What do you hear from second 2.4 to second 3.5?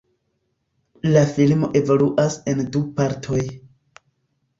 en du partoj.